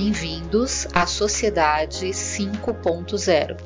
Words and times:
Bem-vindos 0.00 0.86
à 0.94 1.08
Sociedade 1.08 2.10
5.0. 2.10 3.56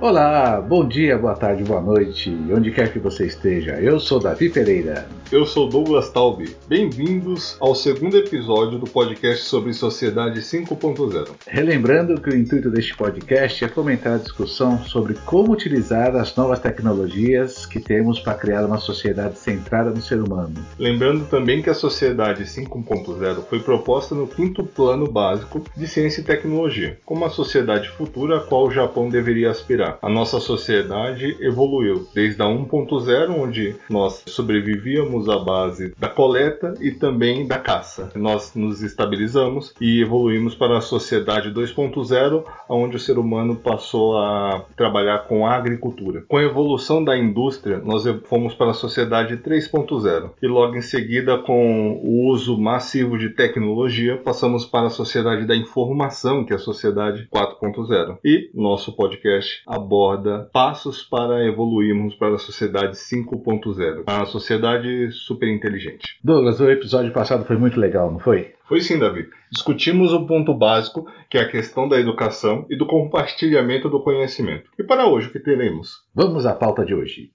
Olá, 0.00 0.62
bom 0.62 0.88
dia, 0.88 1.18
boa 1.18 1.34
tarde, 1.34 1.62
boa 1.62 1.82
noite, 1.82 2.34
onde 2.50 2.70
quer 2.70 2.90
que 2.90 2.98
você 2.98 3.26
esteja. 3.26 3.72
Eu 3.72 4.00
sou 4.00 4.18
Davi 4.18 4.48
Pereira. 4.48 5.06
Eu 5.30 5.44
sou 5.44 5.68
Douglas 5.68 6.08
Taube. 6.08 6.56
Bem-vindos 6.66 7.58
ao 7.60 7.74
segundo 7.74 8.16
episódio 8.16 8.78
do 8.78 8.86
podcast 8.86 9.44
sobre 9.44 9.74
Sociedade 9.74 10.40
5.0. 10.40 11.28
Relembrando 11.46 12.18
que 12.18 12.30
o 12.30 12.34
intuito 12.34 12.70
deste 12.70 12.96
podcast 12.96 13.62
é 13.62 13.68
fomentar 13.68 14.14
a 14.14 14.18
discussão 14.18 14.82
sobre 14.84 15.14
como 15.26 15.52
utilizar 15.52 16.16
as 16.16 16.34
novas 16.34 16.60
tecnologias 16.60 17.66
que 17.66 17.78
temos 17.78 18.18
para 18.18 18.34
criar 18.34 18.64
uma 18.64 18.78
sociedade 18.78 19.38
centrada 19.38 19.90
no 19.90 20.00
ser 20.00 20.20
humano. 20.20 20.54
Lembrando 20.78 21.26
também 21.26 21.60
que 21.60 21.70
a 21.70 21.74
Sociedade 21.74 22.44
5.0 22.44 23.44
foi 23.50 23.60
proposta 23.60 24.14
no 24.14 24.26
quinto 24.26 24.64
plano 24.64 25.06
básico 25.06 25.62
de 25.76 25.86
ciência 25.86 26.22
e 26.22 26.24
tecnologia, 26.24 26.98
como 27.04 27.26
a 27.26 27.30
sociedade 27.30 27.90
futura 27.90 28.38
a 28.38 28.40
qual 28.40 28.66
o 28.66 28.72
Japão 28.72 29.10
deveria 29.10 29.50
aspirar 29.50 29.89
a 30.00 30.08
nossa 30.08 30.40
sociedade 30.40 31.36
evoluiu 31.40 32.06
desde 32.14 32.40
a 32.42 32.46
1.0, 32.46 33.30
onde 33.30 33.76
nós 33.88 34.22
sobrevivíamos 34.26 35.28
à 35.28 35.38
base 35.38 35.94
da 35.98 36.08
coleta 36.08 36.74
e 36.80 36.90
também 36.90 37.46
da 37.46 37.58
caça. 37.58 38.10
Nós 38.14 38.54
nos 38.54 38.82
estabilizamos 38.82 39.74
e 39.80 40.00
evoluímos 40.00 40.54
para 40.54 40.78
a 40.78 40.80
sociedade 40.80 41.50
2.0, 41.50 42.44
onde 42.68 42.96
o 42.96 43.00
ser 43.00 43.18
humano 43.18 43.56
passou 43.56 44.18
a 44.18 44.64
trabalhar 44.76 45.26
com 45.26 45.46
a 45.46 45.54
agricultura. 45.54 46.24
Com 46.28 46.36
a 46.36 46.42
evolução 46.42 47.02
da 47.02 47.16
indústria, 47.16 47.78
nós 47.78 48.04
fomos 48.24 48.54
para 48.54 48.70
a 48.70 48.74
sociedade 48.74 49.36
3.0 49.36 50.30
e 50.42 50.46
logo 50.46 50.76
em 50.76 50.82
seguida, 50.82 51.38
com 51.38 52.00
o 52.02 52.28
uso 52.28 52.58
massivo 52.58 53.18
de 53.18 53.30
tecnologia, 53.30 54.16
passamos 54.16 54.64
para 54.64 54.86
a 54.86 54.90
sociedade 54.90 55.46
da 55.46 55.56
informação, 55.56 56.44
que 56.44 56.52
é 56.52 56.56
a 56.56 56.58
sociedade 56.58 57.28
4.0. 57.32 58.18
E 58.24 58.50
nosso 58.54 58.94
podcast 58.94 59.62
aborda 59.80 60.48
passos 60.52 61.02
para 61.02 61.44
evoluirmos 61.46 62.14
para 62.14 62.34
a 62.34 62.38
sociedade 62.38 62.96
5.0, 62.96 64.04
a 64.06 64.24
sociedade 64.26 65.10
super 65.12 65.48
inteligente. 65.48 66.18
Douglas, 66.22 66.60
o 66.60 66.70
episódio 66.70 67.12
passado 67.12 67.44
foi 67.44 67.56
muito 67.56 67.80
legal, 67.80 68.10
não 68.10 68.18
foi? 68.18 68.54
Foi 68.68 68.80
sim, 68.80 68.98
Davi. 68.98 69.26
Discutimos 69.50 70.12
o 70.12 70.26
ponto 70.26 70.54
básico, 70.54 71.04
que 71.28 71.38
é 71.38 71.40
a 71.40 71.48
questão 71.48 71.88
da 71.88 71.98
educação 71.98 72.66
e 72.70 72.76
do 72.76 72.86
compartilhamento 72.86 73.88
do 73.88 74.02
conhecimento. 74.02 74.70
E 74.78 74.84
para 74.84 75.08
hoje, 75.08 75.28
o 75.28 75.32
que 75.32 75.40
teremos? 75.40 75.90
Vamos 76.14 76.46
à 76.46 76.54
pauta 76.54 76.84
de 76.84 76.94
hoje. 76.94 77.30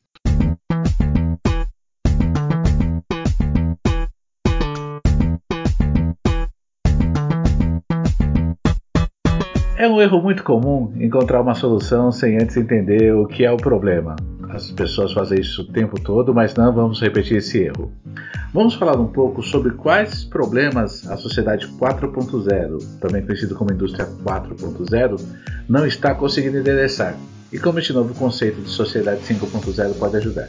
É 9.77 9.89
um 9.89 10.01
erro 10.01 10.21
muito 10.21 10.41
comum 10.41 10.93
encontrar 10.95 11.41
uma 11.41 11.53
solução 11.53 12.09
sem 12.09 12.37
antes 12.37 12.55
entender 12.55 13.13
o 13.13 13.27
que 13.27 13.43
é 13.43 13.51
o 13.51 13.57
problema. 13.57 14.15
As 14.49 14.71
pessoas 14.71 15.11
fazem 15.11 15.41
isso 15.41 15.63
o 15.63 15.67
tempo 15.67 15.99
todo, 15.99 16.33
mas 16.33 16.55
não 16.55 16.73
vamos 16.73 17.01
repetir 17.01 17.37
esse 17.37 17.61
erro. 17.61 17.91
Vamos 18.53 18.75
falar 18.75 18.97
um 18.97 19.07
pouco 19.07 19.43
sobre 19.43 19.71
quais 19.71 20.23
problemas 20.23 21.05
a 21.11 21.17
sociedade 21.17 21.67
4.0, 21.77 22.99
também 23.01 23.25
conhecido 23.25 23.53
como 23.53 23.73
indústria 23.73 24.07
4.0, 24.23 25.21
não 25.67 25.85
está 25.85 26.15
conseguindo 26.15 26.57
endereçar 26.57 27.17
e 27.51 27.59
como 27.59 27.77
este 27.77 27.91
novo 27.91 28.13
conceito 28.15 28.61
de 28.61 28.69
sociedade 28.69 29.19
5.0 29.21 29.99
pode 29.99 30.15
ajudar. 30.15 30.47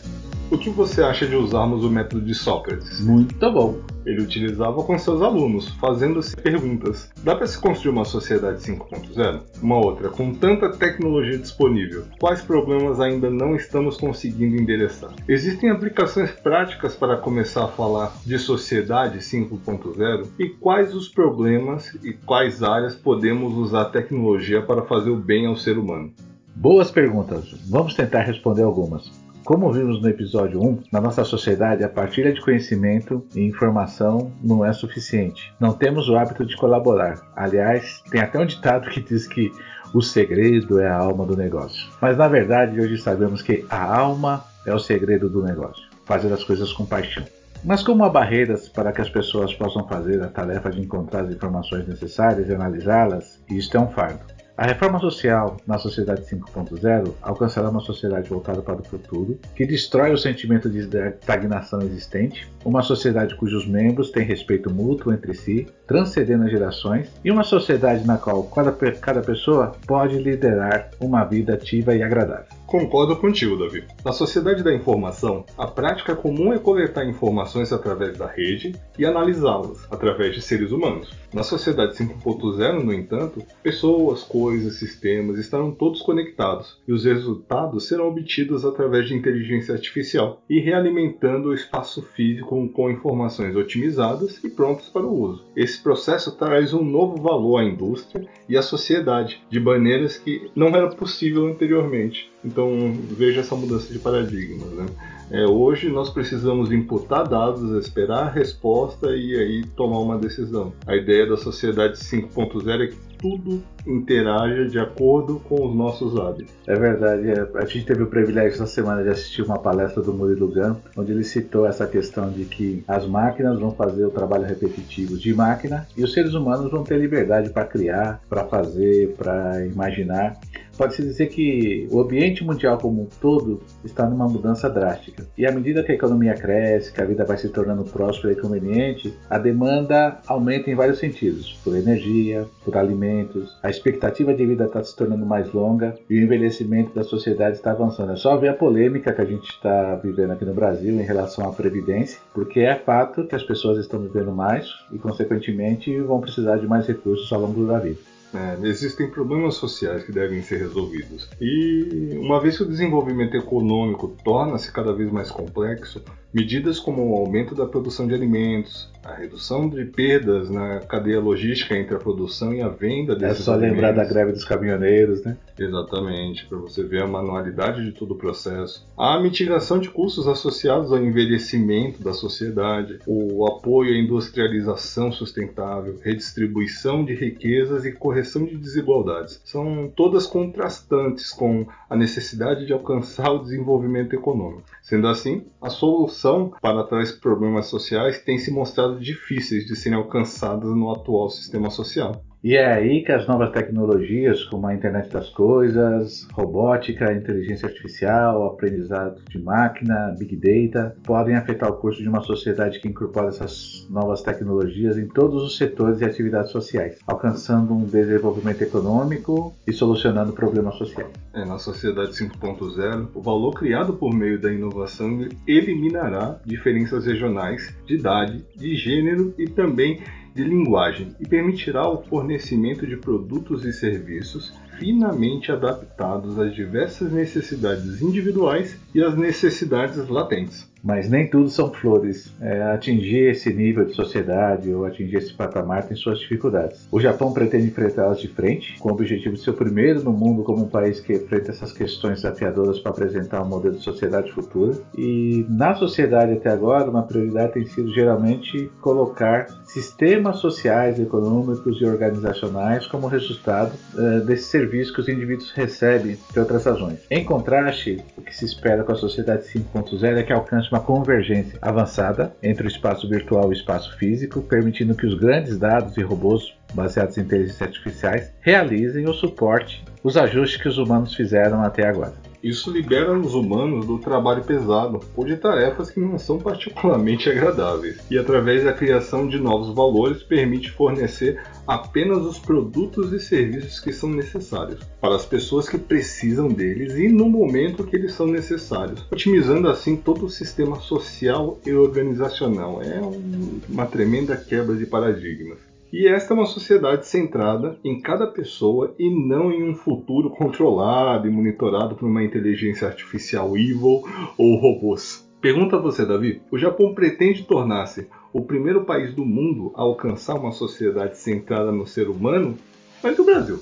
O 0.49 0.57
que 0.57 0.71
você 0.71 1.03
acha 1.03 1.27
de 1.27 1.35
usarmos 1.35 1.83
o 1.85 1.91
método 1.91 2.25
de 2.25 2.33
Sócrates? 2.33 3.01
Muito 3.01 3.51
bom. 3.51 3.81
Ele 4.07 4.23
utilizava 4.23 4.81
com 4.85 4.97
seus 4.97 5.21
alunos, 5.21 5.71
fazendo-se 5.71 6.37
perguntas. 6.37 7.11
Dá 7.25 7.35
para 7.35 7.49
se 7.49 7.59
construir 7.59 7.91
uma 7.91 8.05
sociedade 8.05 8.61
5.0? 8.61 9.41
Uma 9.61 9.85
outra, 9.85 10.09
com 10.09 10.33
tanta 10.33 10.71
tecnologia 10.71 11.37
disponível, 11.37 12.05
quais 12.21 12.43
problemas 12.43 13.01
ainda 13.01 13.29
não 13.29 13.57
estamos 13.57 13.97
conseguindo 13.97 14.55
endereçar? 14.55 15.11
Existem 15.27 15.69
aplicações 15.69 16.31
práticas 16.31 16.95
para 16.95 17.17
começar 17.17 17.65
a 17.65 17.69
falar 17.69 18.17
de 18.25 18.39
sociedade 18.39 19.19
5.0? 19.19 20.29
E 20.39 20.51
quais 20.51 20.95
os 20.95 21.09
problemas 21.09 21.93
e 22.05 22.13
quais 22.13 22.63
áreas 22.63 22.95
podemos 22.95 23.53
usar 23.55 23.83
a 23.83 23.91
tecnologia 23.91 24.63
para 24.63 24.83
fazer 24.83 25.11
o 25.11 25.17
bem 25.17 25.47
ao 25.47 25.57
ser 25.57 25.77
humano? 25.77 26.13
Boas 26.55 26.93
perguntas. 26.93 27.53
Vamos 27.69 27.95
tentar 27.95 28.23
responder 28.23 28.63
algumas. 28.63 29.26
Como 29.47 29.73
vimos 29.73 30.03
no 30.03 30.09
episódio 30.09 30.61
1, 30.61 30.83
na 30.91 31.01
nossa 31.01 31.23
sociedade 31.23 31.85
a 31.85 31.89
partilha 31.89 32.33
de 32.33 32.41
conhecimento 32.41 33.25
e 33.33 33.43
informação 33.43 34.33
não 34.43 34.65
é 34.65 34.73
suficiente. 34.73 35.55
Não 35.61 35.73
temos 35.73 36.09
o 36.09 36.17
hábito 36.17 36.45
de 36.45 36.57
colaborar. 36.57 37.23
Aliás, 37.37 38.03
tem 38.11 38.21
até 38.21 38.41
um 38.41 38.45
ditado 38.45 38.91
que 38.91 39.01
diz 39.01 39.29
que 39.29 39.53
o 39.95 40.03
segredo 40.03 40.81
é 40.81 40.89
a 40.89 40.97
alma 40.97 41.25
do 41.25 41.37
negócio. 41.37 41.89
Mas 42.03 42.17
na 42.17 42.27
verdade, 42.27 42.81
hoje 42.81 42.99
sabemos 42.99 43.41
que 43.41 43.65
a 43.71 43.97
alma 43.97 44.45
é 44.67 44.75
o 44.75 44.81
segredo 44.81 45.31
do 45.31 45.45
negócio. 45.45 45.85
Fazer 46.05 46.33
as 46.33 46.43
coisas 46.43 46.73
com 46.73 46.85
paixão. 46.85 47.23
Mas 47.63 47.85
como 47.85 48.03
há 48.03 48.09
barreiras 48.09 48.69
para 48.69 48.91
que 48.91 49.01
as 49.01 49.09
pessoas 49.09 49.55
possam 49.55 49.87
fazer 49.87 50.21
a 50.25 50.27
tarefa 50.27 50.71
de 50.71 50.81
encontrar 50.81 51.21
as 51.21 51.31
informações 51.31 51.87
necessárias 51.87 52.49
e 52.49 52.53
analisá-las, 52.53 53.41
isto 53.49 53.77
é 53.77 53.81
um 53.81 53.93
fardo. 53.93 54.25
A 54.57 54.65
reforma 54.65 54.99
social 54.99 55.59
na 55.67 55.77
sociedade 55.77 56.23
5.0 56.23 57.13
alcançará 57.21 57.69
uma 57.69 57.81
sociedade 57.81 58.31
voltada 58.31 58.63
para 58.63 58.81
o 58.81 58.85
futuro, 58.85 59.39
que 59.55 59.67
destrói 59.67 60.15
o 60.15 60.17
sentimento 60.17 60.71
de 60.71 60.79
estagnação 60.79 61.83
existente, 61.83 62.51
uma 62.65 62.81
sociedade 62.81 63.37
cujos 63.37 63.67
membros 63.67 64.11
têm 64.11 64.25
respeito 64.25 64.73
mútuo 64.73 65.13
entre 65.13 65.35
si, 65.35 65.67
transcendendo 65.87 66.45
as 66.45 66.51
gerações, 66.51 67.11
e 67.23 67.31
uma 67.31 67.45
sociedade 67.45 68.07
na 68.07 68.17
qual 68.17 68.45
cada, 68.45 68.73
cada 68.73 69.21
pessoa 69.21 69.73
pode 69.87 70.19
liderar 70.19 70.89
uma 70.99 71.23
vida 71.25 71.53
ativa 71.53 71.95
e 71.95 72.03
agradável. 72.03 72.47
Concordo 72.67 73.15
contigo, 73.15 73.57
Davi. 73.57 73.85
Na 74.05 74.13
sociedade 74.13 74.65
da 74.65 74.75
informação, 74.75 75.45
a 75.57 75.69
prática 75.69 76.17
comum 76.17 76.53
é 76.53 76.59
coletar 76.59 77.09
informações 77.09 77.73
através 77.73 78.19
da 78.19 78.27
rede 78.27 78.75
e 78.99 79.07
analisá-las 79.07 79.87
através 79.89 80.35
de 80.35 80.43
seres 80.43 80.73
humanos. 80.73 81.13
Na 81.33 81.45
sociedade 81.45 81.95
5.0, 81.95 82.83
no 82.83 82.93
entanto, 82.93 83.41
pessoas, 83.63 84.25
coisas, 84.25 84.81
sistemas 84.81 85.39
estarão 85.39 85.71
todos 85.71 86.03
conectados 86.03 86.83
e 86.89 86.93
os 86.93 87.05
resultados 87.05 87.87
serão 87.87 88.09
obtidos 88.09 88.65
através 88.65 89.07
de 89.07 89.15
inteligência 89.15 89.73
artificial 89.73 90.43
e 90.51 90.59
realimentando 90.59 91.51
o 91.51 91.55
espaço 91.55 92.03
físico 92.17 92.69
com 92.71 92.91
informações 92.91 93.55
otimizadas 93.55 94.43
e 94.43 94.49
prontas 94.49 94.89
para 94.89 95.07
o 95.07 95.21
uso. 95.21 95.45
Esse 95.55 95.81
processo 95.81 96.37
traz 96.37 96.75
um 96.75 96.83
novo 96.83 97.23
valor 97.23 97.59
à 97.59 97.65
indústria 97.65 98.27
e 98.49 98.57
à 98.57 98.63
sociedade 98.63 99.43
de 99.51 99.59
maneiras 99.59 100.17
que 100.17 100.51
não 100.55 100.69
era 100.69 100.89
possível 100.89 101.47
anteriormente. 101.47 102.31
Então 102.45 102.93
veja 103.11 103.41
essa 103.41 103.57
mudança 103.57 103.93
de 103.93 103.99
paradigma. 103.99 104.67
Né? 104.67 104.87
É, 105.31 105.45
hoje 105.45 105.89
nós 105.89 106.11
precisamos 106.11 106.71
imputar 106.71 107.29
dados, 107.29 107.85
esperar 107.85 108.25
a 108.25 108.31
resposta 108.31 109.09
e 109.11 109.37
aí 109.37 109.65
tomar 109.77 109.99
uma 109.99 110.19
decisão. 110.19 110.73
A 110.87 110.95
ideia 110.95 111.27
da 111.27 111.37
sociedade 111.37 111.99
5.0 111.99 112.85
é 112.85 112.87
que 112.87 113.06
tudo 113.19 113.63
interaja 113.87 114.67
de 114.67 114.79
acordo 114.79 115.41
com 115.41 115.67
os 115.67 115.75
nossos 115.75 116.19
hábitos. 116.19 116.53
É 116.67 116.75
verdade. 116.75 117.31
É, 117.31 117.49
a 117.55 117.65
gente 117.65 117.87
teve 117.87 118.03
o 118.03 118.07
privilégio 118.07 118.55
essa 118.55 118.67
semana 118.67 119.03
de 119.03 119.09
assistir 119.09 119.43
uma 119.43 119.59
palestra 119.59 120.03
do 120.03 120.13
Murilo 120.13 120.49
Gun, 120.49 120.77
onde 120.97 121.13
ele 121.13 121.25
citou 121.25 121.67
essa 121.67 121.87
questão 121.87 122.31
de 122.31 122.45
que 122.45 122.83
as 122.89 123.07
máquinas 123.07 123.59
vão 123.59 123.71
fazer 123.71 124.05
o 124.05 124.11
trabalho 124.11 124.45
repetitivo 124.45 125.17
de 125.17 125.33
máquina 125.33 125.87
e 125.97 126.03
os 126.03 126.13
seres 126.13 126.35
humanos 126.35 126.71
vão 126.71 126.83
ter 126.83 126.99
liberdade 126.99 127.51
para 127.51 127.65
criar, 127.65 128.21
para 128.29 128.45
fazer, 128.45 129.15
para 129.17 129.65
imaginar. 129.67 130.39
Pode-se 130.77 131.03
dizer 131.03 131.29
que 131.29 131.89
o 131.91 132.01
ambiente 132.01 132.45
mundial 132.45 132.79
como 132.79 133.03
um 133.03 133.09
todo 133.21 133.61
está 133.85 134.09
numa 134.09 134.29
mudança 134.29 134.69
drástica. 134.69 135.27
E 135.37 135.47
à 135.47 135.53
medida 135.53 135.83
que 135.83 135.93
a 135.93 135.95
economia 135.95 136.35
cresce, 136.35 136.93
que 136.93 137.01
a 137.01 137.05
vida 137.05 137.25
vai 137.25 137.39
se 137.39 137.49
tornando 137.49 137.85
próspera 137.85 138.33
e 138.33 138.41
conveniente, 138.41 139.15
a 139.31 139.39
demanda 139.39 140.21
aumenta 140.27 140.71
em 140.71 140.75
vários 140.75 140.99
sentidos: 140.99 141.59
por 141.65 141.77
energia, 141.77 142.47
por 142.65 142.77
alimentos, 142.77 143.57
a 143.63 143.71
expectativa 143.71 144.35
de 144.35 144.45
vida 144.45 144.65
está 144.65 144.83
se 144.83 144.95
tornando 144.95 145.25
mais 145.25 145.53
longa 145.53 145.95
e 146.11 146.19
o 146.19 146.23
envelhecimento 146.23 146.95
da 146.95 147.03
sociedade 147.03 147.57
está 147.57 147.71
avançando. 147.71 148.13
É 148.13 148.17
só 148.17 148.37
ver 148.37 148.49
a 148.49 148.55
polêmica 148.55 149.13
que 149.13 149.21
a 149.21 149.25
gente 149.25 149.49
está 149.49 149.95
vivendo 149.97 150.33
aqui 150.33 150.45
no 150.45 150.55
Brasil 150.55 150.95
em 150.95 151.05
relação 151.05 151.49
à 151.49 151.53
previdência, 151.53 152.19
porque 152.35 152.61
é 152.61 152.75
fato 152.75 153.27
que 153.27 153.35
as 153.35 153.43
pessoas 153.43 153.79
estão 153.79 154.01
vivendo 154.01 154.33
mais 154.33 154.69
e, 154.93 154.99
consequentemente, 154.99 155.99
vão 156.01 156.21
precisar 156.21 156.57
de 156.57 156.67
mais 156.67 156.87
recursos 156.87 157.33
ao 157.33 157.41
longo 157.41 157.67
da 157.67 157.79
vida. 157.79 158.16
É, 158.37 158.69
existem 158.69 159.09
problemas 159.09 159.55
sociais 159.55 160.05
que 160.05 160.13
devem 160.13 160.43
ser 160.43 160.59
resolvidos. 160.59 161.29
E 161.41 162.19
uma 162.21 162.39
vez 162.41 162.59
que 162.59 162.65
o 162.65 162.69
desenvolvimento 162.69 163.35
econômico 163.35 164.15
torna-se 164.23 164.71
cada 164.71 164.93
vez 164.93 165.11
mais 165.11 165.31
complexo, 165.31 166.03
Medidas 166.37 166.79
como 166.79 167.03
o 167.03 167.17
aumento 167.17 167.55
da 167.55 167.65
produção 167.65 168.07
de 168.07 168.13
alimentos, 168.13 168.91
a 169.03 169.15
redução 169.15 169.71
de 169.71 169.87
perdas 169.87 170.51
na 170.51 170.81
cadeia 170.81 171.19
logística 171.19 171.75
entre 171.75 171.95
a 171.95 171.99
produção 171.99 172.53
e 172.53 172.61
a 172.61 172.69
venda 172.69 173.15
É 173.15 173.17
desses 173.17 173.47
só 173.47 173.53
alimentos. 173.55 173.75
lembrar 173.77 173.93
da 173.93 174.05
greve 174.05 174.33
dos 174.33 174.45
caminhoneiros, 174.45 175.25
né? 175.25 175.39
Exatamente, 175.59 176.45
para 176.45 176.59
você 176.59 176.83
ver 176.83 177.03
a 177.05 177.07
manualidade 177.07 177.83
de 177.83 177.93
todo 177.93 178.13
o 178.13 178.19
processo. 178.19 178.87
A 178.99 179.19
mitigação 179.19 179.79
de 179.79 179.89
custos 179.89 180.29
associados 180.29 180.93
ao 180.93 181.03
envelhecimento 181.03 182.03
da 182.05 182.13
sociedade, 182.13 182.99
o 183.07 183.47
apoio 183.47 183.95
à 183.95 183.97
industrialização 183.99 185.11
sustentável, 185.11 185.97
redistribuição 186.03 187.03
de 187.03 187.15
riquezas 187.15 187.87
e 187.87 187.93
correção 187.93 188.45
de 188.45 188.59
desigualdades. 188.59 189.41
São 189.43 189.91
todas 189.97 190.27
contrastantes 190.27 191.31
com 191.31 191.67
a 191.89 191.97
necessidade 191.97 192.67
de 192.67 192.75
alcançar 192.75 193.31
o 193.31 193.39
desenvolvimento 193.39 194.13
econômico. 194.13 194.65
Sendo 194.83 195.09
assim, 195.09 195.45
a 195.63 195.71
solução 195.71 196.26
para 196.61 196.83
tais 196.85 197.13
problemas 197.13 197.67
sociais 197.67 198.19
tem 198.19 198.37
se 198.39 198.51
mostrado 198.51 198.99
difíceis 198.99 199.65
de 199.65 199.77
serem 199.77 199.97
alcançadas 199.97 200.71
no 200.71 200.91
atual 200.91 201.31
sistema 201.31 201.71
social. 201.71 202.21
E 202.45 202.55
é 202.55 202.73
aí 202.73 203.03
que 203.03 203.11
as 203.11 203.27
novas 203.27 203.51
tecnologias, 203.51 204.45
como 204.45 204.67
a 204.67 204.75
internet 204.75 205.11
das 205.11 205.29
coisas, 205.31 206.29
robótica, 206.33 207.13
inteligência 207.13 207.67
artificial, 207.67 208.47
aprendizado 208.47 209.21
de 209.29 209.39
máquina, 209.39 210.15
big 210.19 210.37
data, 210.37 210.97
podem 211.03 211.35
afetar 211.35 211.71
o 211.71 211.77
curso 211.77 212.03
de 212.03 212.09
uma 212.09 212.23
sociedade 212.23 212.79
que 212.79 212.89
incorpora 212.89 213.29
essas 213.29 213.87
novas 213.91 214.23
tecnologias 214.23 214.97
em 214.97 215.09
todos 215.09 215.43
os 215.43 215.57
setores 215.57 216.01
e 216.01 216.05
atividades 216.05 216.53
sociais, 216.53 216.99
alcançando 217.07 217.75
um 217.75 217.85
desenvolvimento 217.85 218.63
econômico 218.63 219.55
e 219.67 219.73
solucionando 219.73 220.33
problemas 220.33 220.77
sociais. 220.77 221.11
É, 221.35 221.45
na 221.45 221.59
sociedade 221.59 222.13
5.0, 222.13 223.09
o 223.15 223.21
valor 223.21 223.53
criado 223.55 223.95
por 223.95 224.15
meio 224.15 224.41
da 224.41 224.53
inovação 224.53 225.27
eliminará 225.47 226.39
diferenças 226.45 227.07
regionais, 227.07 227.75
de 227.87 227.95
idade, 227.95 228.45
de 228.55 228.77
gênero 228.77 229.35
e 229.39 229.49
também 229.49 230.01
de 230.37 230.45
linguagem 230.45 231.17
e 231.19 231.27
permitirá 231.27 231.89
o 231.89 232.03
fornecimento 232.03 232.87
de 232.87 232.99
produtos 232.99 233.65
e 233.65 233.73
serviços 233.73 234.53
finamente 234.79 235.51
adaptados 235.51 236.39
às 236.39 236.55
diversas 236.55 237.13
necessidades 237.13 238.01
individuais 238.01 238.79
e 238.95 239.03
às 239.03 239.17
necessidades 239.17 240.09
latentes. 240.09 240.69
Mas 240.83 241.11
nem 241.11 241.29
tudo 241.29 241.49
são 241.49 241.73
flores. 241.73 242.33
É, 242.41 242.63
atingir 242.63 243.31
esse 243.31 243.53
nível 243.53 243.85
de 243.85 243.95
sociedade 243.95 244.73
ou 244.73 244.85
atingir 244.85 245.17
esse 245.17 245.35
patamar 245.35 245.83
tem 245.83 245.97
suas 245.97 246.21
dificuldades. 246.21 246.87
O 246.93 247.01
Japão 247.01 247.33
pretende 247.33 247.67
enfrentá-las 247.67 248.21
de 248.21 248.29
frente, 248.29 248.79
com 248.79 248.91
o 248.91 248.93
objetivo 248.93 249.35
de 249.35 249.41
ser 249.41 249.51
o 249.51 249.55
primeiro 249.55 250.05
no 250.05 250.13
mundo 250.13 250.45
como 250.45 250.65
um 250.65 250.69
país 250.69 251.01
que 251.01 251.13
enfrenta 251.13 251.51
essas 251.51 251.73
questões 251.73 252.23
desafiadoras 252.23 252.79
para 252.79 252.93
apresentar 252.93 253.43
um 253.43 253.49
modelo 253.49 253.75
de 253.75 253.83
sociedade 253.83 254.31
futura. 254.31 254.79
E 254.97 255.45
na 255.49 255.75
sociedade 255.75 256.35
até 256.35 256.51
agora, 256.51 256.89
uma 256.89 257.03
prioridade 257.03 257.55
tem 257.55 257.67
sido 257.67 257.93
geralmente 257.93 258.71
colocar 258.81 259.49
sistemas 259.65 260.37
sociais, 260.37 261.01
econômicos 261.01 261.81
e 261.81 261.85
organizacionais 261.85 262.87
como 262.87 263.09
resultado 263.09 263.73
uh, 263.95 264.25
desse 264.25 264.45
serviço 264.45 264.66
que 264.67 265.01
os 265.01 265.09
indivíduos 265.09 265.51
recebem 265.53 266.19
de 266.33 266.39
outras 266.39 266.65
razões. 266.65 266.99
Em 267.11 267.25
contraste, 267.25 268.03
o 268.17 268.23
que 268.23 268.35
se 268.35 268.45
espera 268.45 268.85
com 268.85 268.93
a 268.93 268.97
sociedade 268.97 269.45
5.0 269.45 270.17
é 270.17 270.23
que 270.23 270.33
alcance 270.33 270.69
uma 270.71 270.81
convergência 270.81 271.59
avançada 271.63 272.35
entre 272.43 272.67
o 272.67 272.69
espaço 272.69 273.09
virtual 273.09 273.45
e 273.45 273.49
o 273.49 273.53
espaço 273.53 273.97
físico, 273.99 274.43
permitindo 274.43 274.95
que 274.95 275.07
os 275.07 275.15
grandes 275.15 275.59
dados 275.59 275.97
e 275.97 276.03
robôs 276.03 276.55
baseados 276.75 277.17
em 277.17 277.23
inteligências 277.23 277.63
artificiais 277.63 278.33
realizem 278.41 279.07
ou 279.07 279.15
suporte 279.15 279.85
os 280.03 280.17
ajustes 280.17 280.61
que 280.61 280.69
os 280.69 280.79
humanos 280.79 281.15
fizeram 281.15 281.63
até 281.63 281.87
agora. 281.87 282.15
Isso 282.43 282.71
libera 282.71 283.19
os 283.19 283.35
humanos 283.35 283.87
do 283.87 283.99
trabalho 283.99 284.45
pesado 284.45 285.01
ou 285.17 285.25
de 285.25 285.37
tarefas 285.37 285.91
que 285.91 286.01
não 286.01 286.19
são 286.19 286.39
particularmente 286.39 287.29
agradáveis, 287.29 287.99
e 288.11 288.19
através 288.19 288.65
da 288.65 288.73
criação 288.73 289.27
de 289.27 289.39
novos 289.39 289.75
valores 289.75 290.23
permite 290.23 290.71
fornecer 290.71 291.41
apenas 291.67 292.25
os 292.25 292.39
produtos 292.39 293.13
e 293.13 293.21
serviços 293.21 293.81
que 293.81 293.93
são 293.93 294.11
necessários 294.11 294.81
para 295.01 295.17
as 295.17 295.27
pessoas 295.27 295.69
que 295.69 295.79
precisam 295.79 296.49
deles 296.49 296.95
e 296.95 297.09
no 297.09 297.29
momento 297.29 297.85
que 297.85 297.97
eles 297.97 298.13
são 298.13 298.27
necessários, 298.27 299.05
otimizando 299.11 299.69
assim 299.69 299.97
todo 299.97 300.27
o 300.27 300.31
sistema 300.31 300.81
social 300.81 301.59
e 301.67 301.73
organizacional. 301.73 302.83
É 302.83 303.01
um, 303.01 303.61
uma 303.69 303.87
tremenda 303.87 304.37
quebra 304.37 304.77
de 304.77 304.87
paradigmas. 304.87 305.59
E 305.93 306.09
esta 306.09 306.35
é 306.35 306.37
uma 306.37 306.47
sociedade 306.47 307.07
centrada 307.07 307.79
em 307.85 308.01
cada 308.01 308.27
pessoa 308.27 308.95
e 308.99 309.09
não 309.09 309.53
em 309.53 309.71
um 309.71 309.75
futuro 309.75 310.31
controlado 310.31 311.29
e 311.29 311.31
monitorado 311.31 311.95
por 311.95 312.07
uma 312.09 312.25
inteligência 312.25 312.89
artificial 312.89 313.57
evil 313.57 314.03
ou 314.37 314.57
robôs. 314.57 315.27
Pergunta 315.41 315.77
a 315.77 315.81
você, 315.81 316.05
Davi: 316.05 316.43
o 316.51 316.59
Japão 316.59 316.93
pretende 316.93 317.45
tornar-se 317.45 318.09
o 318.33 318.43
primeiro 318.43 318.85
país 318.85 319.15
do 319.15 319.25
mundo 319.25 319.73
a 319.77 319.83
alcançar 319.83 320.35
uma 320.35 320.51
sociedade 320.51 321.17
centrada 321.19 321.71
no 321.71 321.87
ser 321.87 322.09
humano? 322.09 322.57
Mas 323.03 323.17
e 323.17 323.21
o 323.21 323.25
Brasil? 323.25 323.61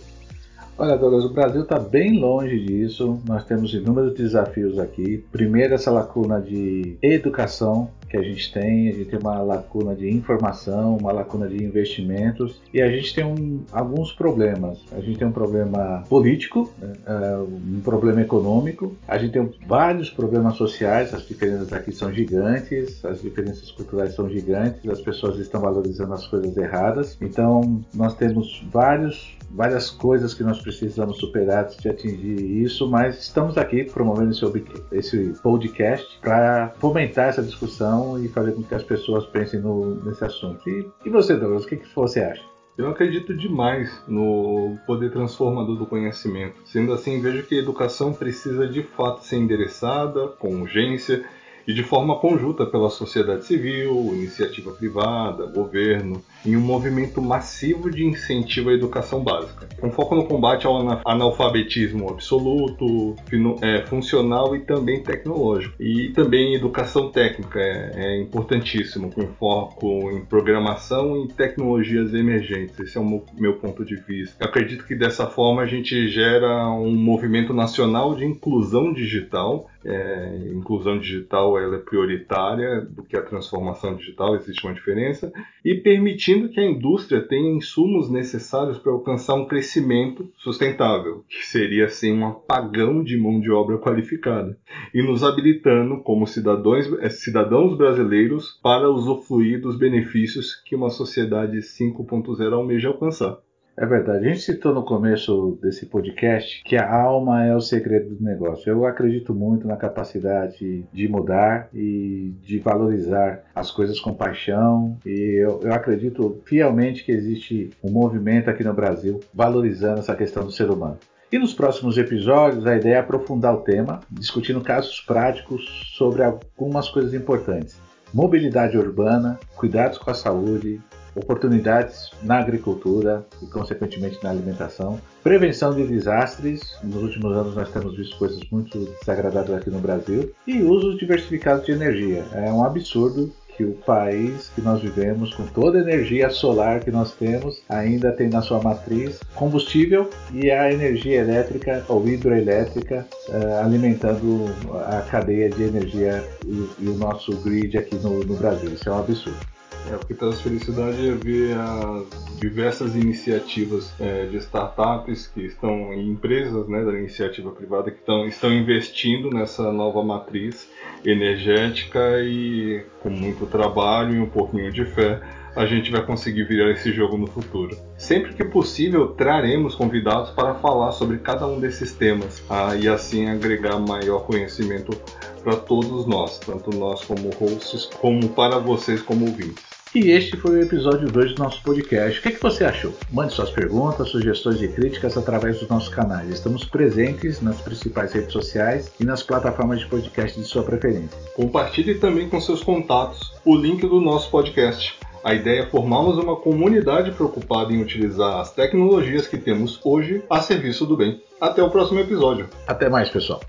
Olha, 0.77 0.97
Douglas, 0.97 1.25
o 1.25 1.33
Brasil 1.33 1.63
está 1.63 1.79
bem 1.79 2.19
longe 2.19 2.59
disso. 2.59 3.21
Nós 3.25 3.45
temos 3.45 3.73
inúmeros 3.73 4.15
desafios 4.15 4.77
aqui. 4.79 5.25
Primeiro, 5.31 5.75
essa 5.75 5.91
lacuna 5.91 6.41
de 6.41 6.97
educação 7.01 7.91
que 8.15 8.19
a 8.19 8.23
gente 8.23 8.53
tem. 8.53 8.89
A 8.89 8.93
gente 8.93 9.07
tem 9.07 9.19
uma 9.19 9.43
lacuna 9.43 9.95
de 9.95 10.09
informação, 10.09 10.97
uma 10.97 11.11
lacuna 11.11 11.49
de 11.49 11.63
investimentos 11.63 12.61
e 12.73 12.81
a 12.81 12.89
gente 12.89 13.13
tem 13.13 13.25
um, 13.25 13.65
alguns 13.73 14.13
problemas. 14.13 14.79
A 14.93 15.01
gente 15.01 15.19
tem 15.19 15.27
um 15.27 15.33
problema 15.33 16.05
político, 16.09 16.71
uh, 16.81 17.43
um 17.43 17.81
problema 17.81 18.23
econômico. 18.23 18.97
A 19.09 19.19
gente 19.19 19.33
tem 19.33 19.53
vários 19.67 20.11
problemas 20.11 20.55
sociais. 20.55 21.13
As 21.13 21.27
diferenças 21.27 21.73
aqui 21.73 21.91
são 21.91 22.13
gigantes, 22.13 23.05
as 23.05 23.21
diferenças 23.21 23.71
culturais 23.73 24.15
são 24.15 24.29
gigantes. 24.29 24.89
As 24.89 25.01
pessoas 25.01 25.39
estão 25.41 25.61
valorizando 25.61 26.15
as 26.15 26.27
coisas 26.27 26.57
erradas. 26.57 27.19
Então, 27.21 27.83
nós 27.93 28.15
temos 28.15 28.65
vários 28.71 29.37
várias 29.55 29.89
coisas 29.89 30.35
que 30.35 30.43
nós 30.43 30.61
precisamos 30.61 31.19
superar 31.19 31.69
de 31.69 31.89
atingir 31.89 32.63
isso, 32.63 32.89
mas 32.89 33.21
estamos 33.21 33.57
aqui 33.57 33.85
promovendo 33.85 34.33
esse, 34.33 34.45
esse 34.91 35.41
podcast 35.41 36.19
para 36.21 36.73
fomentar 36.81 37.29
essa 37.29 37.43
discussão 37.43 38.04
e 38.19 38.29
fazer 38.29 38.53
com 38.53 38.63
que 38.63 38.75
as 38.75 38.83
pessoas 38.83 39.27
pensem 39.27 39.61
no, 39.61 39.97
nesse 40.05 40.25
assunto. 40.25 40.69
E, 40.69 40.91
e 41.05 41.11
você, 41.11 41.37
Douglas, 41.37 41.65
o 41.65 41.69
que, 41.69 41.77
que 41.77 41.95
você 41.95 42.21
acha? 42.21 42.43
Eu 42.77 42.89
acredito 42.89 43.37
demais 43.37 44.03
no 44.09 44.77
poder 44.85 45.13
transformador 45.13 45.77
do 45.77 45.87
conhecimento. 45.87 46.61
Sendo 46.65 46.93
assim, 46.93 47.21
vejo 47.21 47.45
que 47.45 47.55
a 47.55 47.63
educação 47.63 48.13
precisa 48.13 48.67
de 48.67 48.83
fato 48.83 49.25
ser 49.25 49.37
endereçada 49.37 50.27
com 50.29 50.61
urgência 50.63 51.25
e 51.67 51.73
de 51.73 51.83
forma 51.83 52.19
conjunta 52.19 52.67
pela 52.67 52.91
sociedade 52.91 53.45
civil, 53.45 54.13
iniciativa 54.15 54.73
privada, 54.73 55.47
governo, 55.47 56.23
em 56.45 56.57
um 56.57 56.61
movimento 56.61 57.23
massivo 57.23 57.91
de 57.91 58.05
incentivo 58.05 58.71
à 58.71 58.73
educação 58.73 59.23
básica, 59.23 59.69
com 59.81 59.91
foco 59.91 60.15
no 60.15 60.27
combate 60.27 60.67
ao 60.67 60.77
analfabetismo 61.05 62.11
absoluto, 62.11 63.17
é, 63.63 63.83
funcional 63.87 64.55
e 64.55 64.61
também 64.61 65.03
tecnológico. 65.03 65.75
E 65.81 66.11
também 66.11 66.55
educação 66.55 67.11
técnica 67.11 67.59
é, 67.59 67.93
é 67.95 68.21
importantíssimo, 68.21 69.11
com 69.11 69.27
foco 69.39 70.11
em 70.11 70.25
programação 70.25 71.25
e 71.25 71.29
tecnologias 71.29 72.13
emergentes. 72.13 72.79
Esse 72.79 72.99
é 72.99 73.01
o 73.01 73.23
meu 73.35 73.55
ponto 73.55 73.85
de 73.85 73.97
vista. 73.97 74.37
Eu 74.45 74.49
acredito 74.49 74.87
que 74.87 74.95
dessa 74.95 75.27
forma 75.27 75.63
a 75.63 75.67
gente 75.67 76.09
gera 76.09 76.69
um 76.69 76.95
movimento 76.95 77.55
nacional 77.55 78.15
de 78.15 78.25
inclusão 78.25 78.93
digital. 78.93 79.69
É, 79.85 80.53
inclusão 80.55 80.99
digital 80.99 81.59
ela 81.59 81.77
é 81.77 81.79
prioritária 81.79 82.81
do 82.81 83.03
que 83.03 83.17
a 83.17 83.23
transformação 83.23 83.95
digital, 83.97 84.35
existe 84.35 84.65
uma 84.65 84.75
diferença, 84.75 85.31
e 85.65 85.75
permitindo 85.75 86.49
que 86.49 86.59
a 86.59 86.65
indústria 86.65 87.21
tenha 87.21 87.55
insumos 87.55 88.11
necessários 88.11 88.79
para 88.79 88.93
alcançar 88.93 89.35
um 89.35 89.47
crescimento 89.47 90.31
sustentável, 90.39 91.25
que 91.29 91.45
seria 91.45 91.85
assim 91.85 92.13
um 92.13 92.27
apagão 92.27 93.05
de 93.05 93.19
mão 93.19 93.41
de 93.41 93.51
obra 93.51 93.79
qualificada, 93.79 94.57
e 94.95 95.03
nos 95.03 95.23
habilitando 95.23 96.03
como 96.03 96.27
cidadãos, 96.27 96.87
cidadãos 97.23 97.77
brasileiros 97.77 98.59
para 98.63 98.91
usufruir 98.91 99.61
dos 99.61 99.77
benefícios 99.77 100.55
que 100.65 100.75
uma 100.75 100.91
sociedade 100.91 101.59
5.0 101.59 102.53
almeja 102.53 102.89
alcançar. 102.89 103.39
É 103.77 103.85
verdade. 103.85 104.27
A 104.27 104.29
gente 104.29 104.41
citou 104.41 104.73
no 104.73 104.85
começo 104.85 105.59
desse 105.61 105.87
podcast 105.87 106.63
que 106.63 106.77
a 106.77 106.95
alma 106.95 107.45
é 107.45 107.55
o 107.57 107.61
segredo 107.61 108.15
do 108.15 108.23
negócio. 108.23 108.71
Eu 108.71 108.87
acredito 108.87 109.35
muito 109.35 109.67
na 109.67 109.77
capacidade 109.77 110.87
de 110.93 111.09
mudar 111.09 111.69
e 111.75 112.33
de 112.41 112.61
valorizar 112.61 113.43
as 113.53 113.73
coisas 113.73 113.99
com 113.99 114.15
paixão. 114.15 114.97
E 115.05 115.43
eu, 115.43 115.61
eu 115.65 115.73
acredito 115.73 116.41
fielmente 116.45 117.05
que 117.05 117.11
existe 117.11 117.71
um 117.83 117.91
movimento 117.91 118.49
aqui 118.49 118.63
no 118.63 118.73
Brasil 118.73 119.19
valorizando 119.35 119.99
essa 119.99 120.15
questão 120.15 120.45
do 120.45 120.53
ser 120.53 120.71
humano. 120.71 120.99
E 121.33 121.39
nos 121.39 121.53
próximos 121.53 121.99
episódios, 121.99 122.65
a 122.69 122.77
ideia 122.77 122.95
é 122.95 122.99
aprofundar 122.99 123.53
o 123.55 123.63
tema, 123.63 123.99
discutindo 124.09 124.61
casos 124.61 125.01
práticos 125.01 125.93
sobre 125.97 126.23
algumas 126.23 126.89
coisas 126.89 127.13
importantes: 127.13 127.77
mobilidade 128.13 128.79
urbana, 128.79 129.41
cuidados 129.57 129.99
com 129.99 130.13
a 130.13 130.15
saúde, 130.15 130.81
oportunidades 131.15 132.11
na 132.23 132.39
agricultura 132.39 133.25
e, 133.43 133.47
consequentemente, 133.47 134.19
na 134.23 134.31
alimentação, 134.31 135.01
prevenção 135.23 135.75
de 135.75 135.87
desastres. 135.87 136.77
Nos 136.83 137.03
últimos 137.03 137.33
anos, 137.37 137.55
nós 137.55 137.71
temos 137.71 137.97
visto 137.97 138.17
coisas 138.17 138.41
muito 138.51 138.79
desagradáveis 139.01 139.59
aqui 139.59 139.71
no 139.71 139.79
Brasil 139.79 140.33
e 140.47 140.63
uso 140.63 140.99
diversificado 140.99 141.65
de 141.65 141.73
energia. 141.73 142.25
É 142.33 142.53
um 142.53 142.65
absurdo 142.65 143.33
que 143.57 143.65
o 143.65 143.73
país 143.73 144.51
que 144.55 144.61
nós 144.61 144.83
vivemos, 144.83 145.33
com 145.35 145.47
toda 145.47 145.79
a 145.79 145.81
energia 145.81 146.29
solar 146.31 146.81
que 146.81 146.91
nós 146.91 147.13
temos, 147.15 147.63
ainda 147.69 148.13
tem 148.13 148.29
na 148.29 148.43
sua 148.43 148.61
matriz 148.61 149.21
combustível 149.35 150.11
e 150.33 150.51
a 150.51 150.73
energia 150.73 151.21
elétrica 151.21 151.85
ou 151.89 152.07
hidroelétrica 152.07 153.07
uh, 153.29 153.65
alimentando 153.65 154.47
a 154.87 155.03
cadeia 155.03 155.49
de 155.49 155.63
energia 155.63 156.25
e, 156.45 156.89
o 156.89 156.95
nosso 156.95 157.37
grid 157.43 157.79
aqui 157.79 157.97
no 157.97 158.37
Brasil. 158.37 158.71
Isso 158.71 158.89
é 158.89 158.93
um 158.93 158.99
absurdo. 158.99 159.54
É, 159.91 159.97
o 159.97 159.99
que 159.99 160.15
traz 160.15 160.41
felicidade 160.41 161.09
é 161.09 161.13
ver 161.13 161.57
as 161.59 162.39
diversas 162.41 162.97
iniciativas 162.97 163.93
é, 164.01 164.27
de 164.27 164.39
startups 164.39 165.27
que 165.27 165.43
estão 165.43 165.93
em 165.93 166.11
empresas 166.11 166.67
né, 166.69 166.83
da 166.83 166.93
iniciativa 166.93 167.51
privada 167.51 167.91
que 167.91 167.99
estão, 167.99 168.27
estão 168.27 168.53
investindo 168.53 169.31
nessa 169.31 169.71
nova 169.71 170.03
matriz 170.03 170.69
energética 171.05 172.01
e 172.23 172.83
com 173.03 173.11
muito 173.11 173.47
trabalho 173.47 174.15
e 174.15 174.21
um 174.21 174.29
pouquinho 174.29 174.73
de 174.73 174.87
fé 174.87 175.21
a 175.57 175.67
gente 175.67 175.91
vai 175.91 176.05
conseguir 176.05 176.45
virar 176.45 176.71
esse 176.73 176.93
jogo 176.93 177.17
no 177.17 177.29
futuro. 177.29 177.77
Sempre 177.97 178.35
que 178.35 178.45
possível, 178.45 179.09
traremos 179.09 179.75
convidados 179.75 180.31
para 180.31 180.55
falar 180.55 180.93
sobre 180.93 181.19
cada 181.19 181.47
um 181.47 181.61
desses 181.61 181.93
temas 181.93 182.43
ah, 182.51 182.75
e 182.75 182.89
assim 182.89 183.29
agregar 183.29 183.79
maior 183.79 184.27
conhecimento 184.27 184.99
para 185.45 185.57
todos 185.57 186.07
nós, 186.07 186.39
tanto 186.39 186.77
nós 186.77 187.05
como 187.05 187.31
hosts, 187.31 187.85
como 188.01 188.31
para 188.31 188.59
vocês 188.59 189.01
como 189.01 189.27
ouvintes. 189.27 189.74
E 189.95 190.11
este 190.11 190.37
foi 190.37 190.59
o 190.59 190.63
episódio 190.63 191.09
2 191.09 191.35
do 191.35 191.43
nosso 191.45 191.63
podcast. 191.63 192.19
O 192.19 192.23
que, 192.23 192.29
é 192.29 192.33
que, 192.33 192.43
você 192.43 192.65
achou? 192.65 192.93
Mande 193.13 193.33
suas 193.33 193.53
perguntas, 193.53 194.09
sugestões 194.09 194.61
e 194.61 194.67
críticas 194.67 195.17
através 195.17 195.61
dos 195.61 195.69
nossos 195.69 195.89
canais. 195.89 196.31
Estamos 196.31 196.65
presentes 196.65 197.41
nas 197.41 197.61
principais 197.61 198.13
redes 198.13 198.33
sociais 198.33 198.93
e 198.99 199.05
nas 199.05 199.23
plataformas 199.23 199.79
de 199.79 199.87
podcast 199.87 200.37
de 200.37 200.45
sua 200.47 200.65
preferência. 200.65 201.17
Compartilhe 201.37 201.95
também 201.95 202.29
com 202.29 202.41
seus 202.41 202.61
contatos 202.61 203.35
o 203.45 203.55
link 203.55 203.87
do 203.87 204.01
nosso 204.01 204.29
podcast. 204.31 204.99
A 205.23 205.33
ideia 205.33 205.61
é 205.61 205.67
formarmos 205.67 206.19
uma 206.19 206.35
comunidade 206.35 207.13
preocupada 207.13 207.73
em 207.73 207.81
utilizar 207.81 208.41
as 208.41 208.53
tecnologias 208.53 209.29
que 209.29 209.39
temos 209.39 209.79
hoje 209.85 210.25
a 210.29 210.41
serviço 210.41 210.85
do 210.87 210.97
bem. 210.97 211.23
Até 211.41 211.63
o 211.63 211.71
próximo 211.71 212.01
episódio. 212.01 212.49
Até 212.67 212.89
mais, 212.89 213.11
pessoal. 213.11 213.41